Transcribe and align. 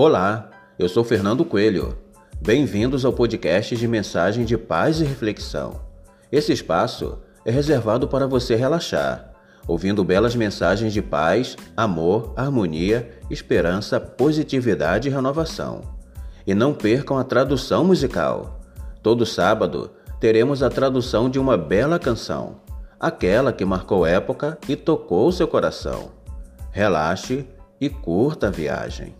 Olá, 0.00 0.50
eu 0.78 0.88
sou 0.88 1.02
Fernando 1.02 1.44
Coelho. 1.44 1.98
Bem-vindos 2.40 3.04
ao 3.04 3.12
podcast 3.12 3.76
de 3.76 3.88
mensagem 3.88 4.44
de 4.44 4.56
paz 4.56 5.00
e 5.00 5.04
reflexão. 5.04 5.80
Esse 6.30 6.52
espaço 6.52 7.18
é 7.44 7.50
reservado 7.50 8.06
para 8.06 8.24
você 8.24 8.54
relaxar, 8.54 9.32
ouvindo 9.66 10.04
belas 10.04 10.36
mensagens 10.36 10.92
de 10.92 11.02
paz, 11.02 11.56
amor, 11.76 12.32
harmonia, 12.36 13.10
esperança, 13.28 13.98
positividade 13.98 15.08
e 15.08 15.10
renovação. 15.10 15.80
E 16.46 16.54
não 16.54 16.72
percam 16.72 17.18
a 17.18 17.24
tradução 17.24 17.84
musical. 17.84 18.60
Todo 19.02 19.26
sábado 19.26 19.90
teremos 20.20 20.62
a 20.62 20.70
tradução 20.70 21.28
de 21.28 21.40
uma 21.40 21.56
bela 21.56 21.98
canção, 21.98 22.60
aquela 23.00 23.52
que 23.52 23.64
marcou 23.64 24.06
época 24.06 24.58
e 24.68 24.76
tocou 24.76 25.32
seu 25.32 25.48
coração. 25.48 26.12
Relaxe 26.70 27.44
e 27.80 27.90
curta 27.90 28.46
a 28.46 28.50
viagem. 28.50 29.12